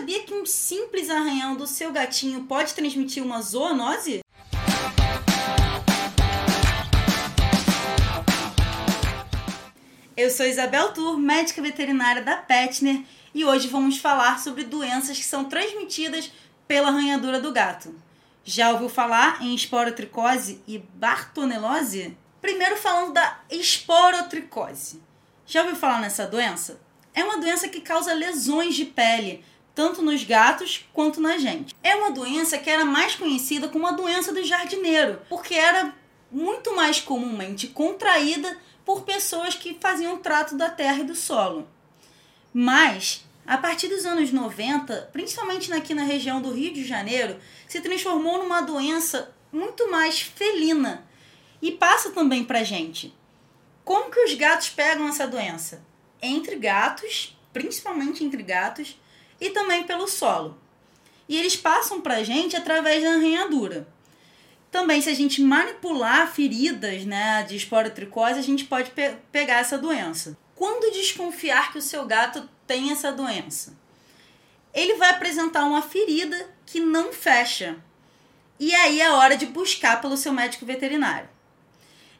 [0.00, 4.20] sabia que um simples arranhão do seu gatinho pode transmitir uma zoonose?
[10.16, 13.02] Eu sou Isabel Tur, médica veterinária da Petner,
[13.34, 16.32] e hoje vamos falar sobre doenças que são transmitidas
[16.66, 17.94] pela arranhadura do gato.
[18.42, 22.16] Já ouviu falar em esporotricose e bartonelose?
[22.40, 25.02] Primeiro falando da esporotricose.
[25.44, 26.80] Já ouviu falar nessa doença?
[27.12, 29.44] É uma doença que causa lesões de pele,
[29.74, 31.74] tanto nos gatos quanto na gente.
[31.82, 35.94] É uma doença que era mais conhecida como a doença do jardineiro, porque era
[36.30, 41.68] muito mais comumente contraída por pessoas que faziam trato da terra e do solo.
[42.52, 47.80] Mas, a partir dos anos 90, principalmente aqui na região do Rio de Janeiro, se
[47.80, 51.06] transformou numa doença muito mais felina
[51.60, 53.14] e passa também para gente.
[53.84, 55.84] Como que os gatos pegam essa doença?
[56.22, 59.00] Entre gatos, principalmente entre gatos,
[59.40, 60.58] e também pelo solo.
[61.28, 63.86] E eles passam para a gente através da arranhadura.
[64.70, 69.78] Também, se a gente manipular feridas né, de esporotricose, a gente pode pe pegar essa
[69.78, 70.36] doença.
[70.54, 73.76] Quando desconfiar que o seu gato tem essa doença?
[74.72, 77.76] Ele vai apresentar uma ferida que não fecha.
[78.58, 81.28] E aí é hora de buscar pelo seu médico veterinário.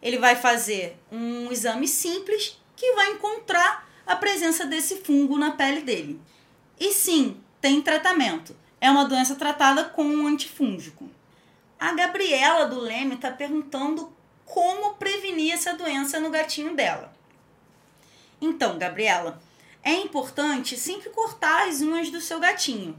[0.02, 5.82] Ele vai fazer um exame simples que vai encontrar a presença desse fungo na pele
[5.82, 6.20] dele.
[6.80, 8.56] E sim, tem tratamento.
[8.80, 11.10] É uma doença tratada com um antifúngico.
[11.78, 14.10] A Gabriela do Leme está perguntando
[14.46, 17.14] como prevenir essa doença no gatinho dela.
[18.40, 19.40] Então, Gabriela,
[19.82, 22.96] é importante sempre cortar as unhas do seu gatinho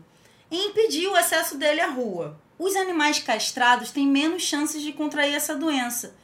[0.52, 2.40] e impedir o acesso dele à rua.
[2.60, 6.16] Os animais castrados têm menos chances de contrair essa doença.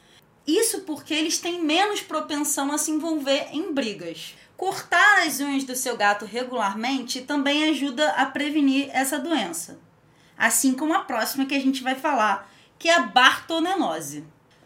[0.46, 4.36] Isso porque eles têm menos propensão a se envolver em brigas.
[4.58, 9.80] Cortar as unhas do seu gato regularmente também ajuda a prevenir essa doença.
[10.36, 14.26] Assim como a próxima que a gente vai falar, que é a bartonelose.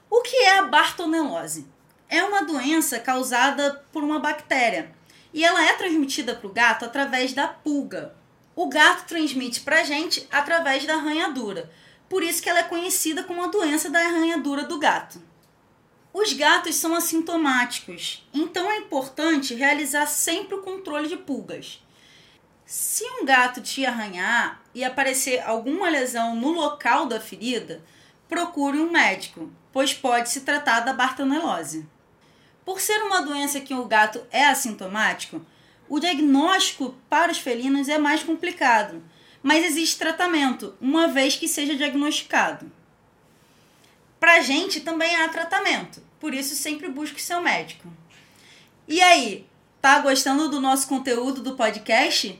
[0.09, 1.67] O que é a bartonelose?
[2.07, 4.93] É uma doença causada por uma bactéria
[5.33, 8.15] e ela é transmitida para o gato através da pulga.
[8.55, 11.69] O gato transmite para a gente através da arranhadura,
[12.07, 15.21] por isso que ela é conhecida como a doença da arranhadura do gato.
[16.13, 21.81] Os gatos são assintomáticos, então é importante realizar sempre o controle de pulgas.
[22.65, 27.81] Se um gato te arranhar e aparecer alguma lesão no local da ferida,
[28.27, 31.87] procure um médico, pois pode se tratar da bartonelose.
[32.65, 35.45] Por ser uma doença que o gato é assintomático,
[35.87, 39.01] o diagnóstico para os felinos é mais complicado,
[39.41, 42.71] mas existe tratamento, uma vez que seja diagnosticado.
[44.21, 47.91] Pra gente também há tratamento, por isso sempre busque seu médico.
[48.87, 49.47] E aí,
[49.81, 52.39] tá gostando do nosso conteúdo do podcast?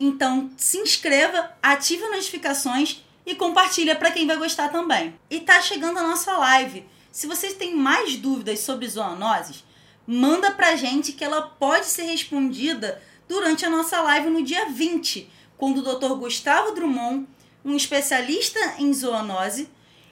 [0.00, 5.14] Então se inscreva, ative as notificações e compartilha para quem vai gostar também.
[5.28, 6.86] E tá chegando a nossa live.
[7.12, 9.62] Se vocês têm mais dúvidas sobre zoonoses,
[10.06, 15.30] manda pra gente que ela pode ser respondida durante a nossa live no dia 20,
[15.58, 16.14] quando o Dr.
[16.14, 17.28] Gustavo Drummond,
[17.62, 19.68] um especialista em zoonose,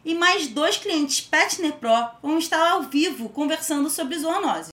[0.06, 1.91] e mais dois clientes Petner Pro
[2.22, 4.71] vão estar ao vivo conversando sobre zoonose.